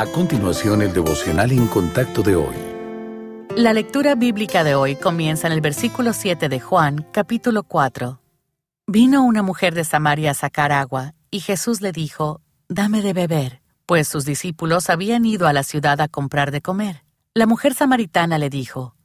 [0.00, 2.56] A continuación, el devocional en contacto de hoy.
[3.54, 8.18] La lectura bíblica de hoy comienza en el versículo 7 de Juan, capítulo 4.
[8.86, 13.60] Vino una mujer de Samaria a sacar agua, y Jesús le dijo, Dame de beber,
[13.84, 17.04] pues sus discípulos habían ido a la ciudad a comprar de comer.
[17.34, 18.96] La mujer samaritana le dijo,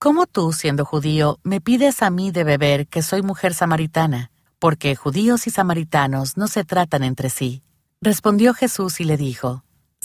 [0.00, 4.32] ¿Cómo tú, siendo judío, me pides a mí de beber que soy mujer samaritana?
[4.58, 7.62] Porque judíos y samaritanos no se tratan entre sí.
[8.00, 9.62] Respondió Jesús y le dijo,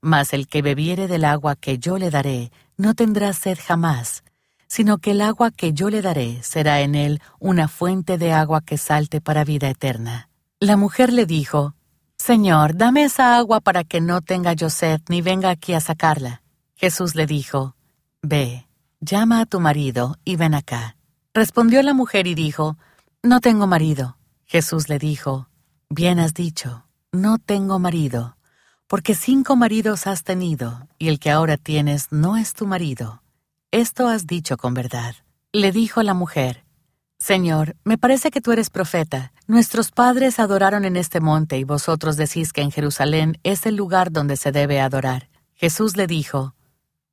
[0.00, 4.24] mas el que bebiere del agua que yo le daré no tendrá sed jamás,
[4.66, 8.60] sino que el agua que yo le daré será en él una fuente de agua
[8.60, 10.28] que salte para vida eterna.
[10.60, 11.74] La mujer le dijo,
[12.16, 16.42] Señor, dame esa agua para que no tenga yo sed ni venga aquí a sacarla.
[16.76, 17.74] Jesús le dijo,
[18.22, 18.66] Ve,
[19.00, 20.96] llama a tu marido y ven acá.
[21.34, 22.76] Respondió la mujer y dijo,
[23.22, 24.18] No tengo marido.
[24.46, 25.48] Jesús le dijo,
[25.88, 28.36] Bien has dicho, no tengo marido,
[28.90, 33.22] porque cinco maridos has tenido, y el que ahora tienes no es tu marido.
[33.70, 35.14] Esto has dicho con verdad.
[35.52, 36.64] Le dijo la mujer,
[37.16, 39.32] Señor, me parece que tú eres profeta.
[39.46, 44.10] Nuestros padres adoraron en este monte y vosotros decís que en Jerusalén es el lugar
[44.10, 45.28] donde se debe adorar.
[45.54, 46.56] Jesús le dijo,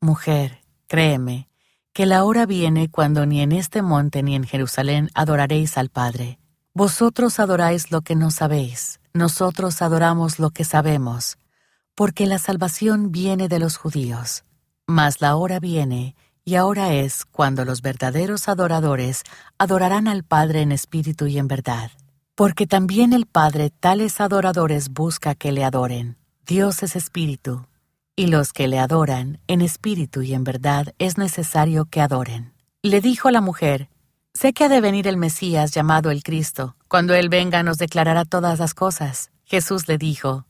[0.01, 1.47] Mujer, créeme,
[1.93, 6.39] que la hora viene cuando ni en este monte ni en Jerusalén adoraréis al Padre.
[6.73, 11.37] Vosotros adoráis lo que no sabéis, nosotros adoramos lo que sabemos,
[11.97, 14.43] porque la salvación viene de los judíos.
[14.85, 19.23] Mas la hora viene, y ahora es cuando los verdaderos adoradores
[19.57, 21.89] adorarán al Padre en espíritu y en verdad.
[22.35, 26.17] Porque también el Padre tales adoradores busca que le adoren.
[26.45, 27.65] Dios es espíritu,
[28.15, 32.53] y los que le adoran, en espíritu y en verdad, es necesario que adoren.
[32.83, 33.89] Le dijo la mujer,
[34.35, 36.75] Sé que ha de venir el Mesías llamado el Cristo.
[36.87, 39.31] Cuando Él venga nos declarará todas las cosas.
[39.45, 40.45] Jesús le dijo,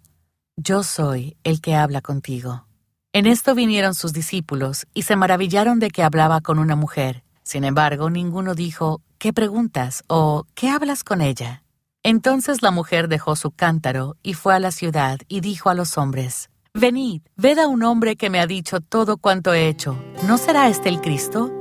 [0.59, 2.65] Yo soy el que habla contigo.
[3.13, 7.23] En esto vinieron sus discípulos y se maravillaron de que hablaba con una mujer.
[7.43, 10.03] Sin embargo, ninguno dijo, ¿qué preguntas?
[10.07, 11.63] o ¿qué hablas con ella?
[12.01, 15.95] Entonces la mujer dejó su cántaro y fue a la ciudad y dijo a los
[15.95, 19.95] hombres, Venid, ved a un hombre que me ha dicho todo cuanto he hecho.
[20.25, 21.51] ¿No será este el Cristo?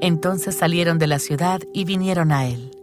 [0.00, 2.77] Entonces salieron de la ciudad y vinieron a él.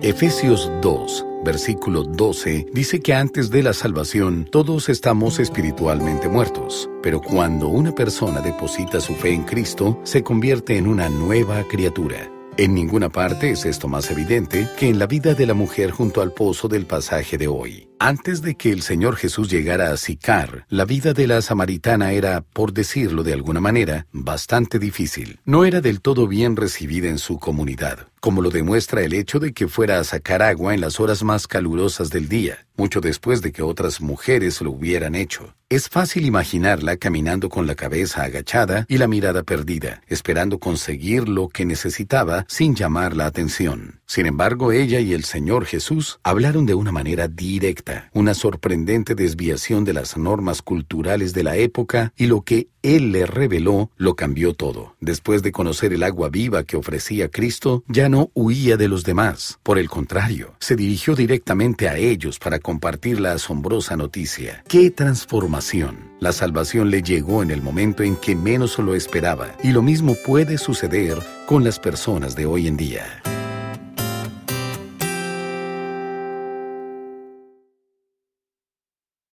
[0.00, 7.20] Efesios 2, versículo 12, dice que antes de la salvación todos estamos espiritualmente muertos, pero
[7.20, 12.30] cuando una persona deposita su fe en Cristo, se convierte en una nueva criatura.
[12.56, 16.22] En ninguna parte es esto más evidente que en la vida de la mujer junto
[16.22, 17.87] al pozo del pasaje de hoy.
[18.00, 22.42] Antes de que el Señor Jesús llegara a Sicar, la vida de la samaritana era,
[22.42, 25.40] por decirlo de alguna manera, bastante difícil.
[25.44, 29.52] No era del todo bien recibida en su comunidad, como lo demuestra el hecho de
[29.52, 33.50] que fuera a sacar agua en las horas más calurosas del día, mucho después de
[33.50, 35.54] que otras mujeres lo hubieran hecho.
[35.68, 41.48] Es fácil imaginarla caminando con la cabeza agachada y la mirada perdida, esperando conseguir lo
[41.48, 44.00] que necesitaba sin llamar la atención.
[44.06, 49.84] Sin embargo, ella y el Señor Jesús hablaron de una manera directa una sorprendente desviación
[49.84, 54.54] de las normas culturales de la época y lo que él le reveló lo cambió
[54.54, 54.96] todo.
[55.00, 59.58] Después de conocer el agua viva que ofrecía Cristo, ya no huía de los demás.
[59.62, 64.62] Por el contrario, se dirigió directamente a ellos para compartir la asombrosa noticia.
[64.68, 66.08] ¡Qué transformación!
[66.20, 70.16] La salvación le llegó en el momento en que menos lo esperaba, y lo mismo
[70.26, 73.22] puede suceder con las personas de hoy en día.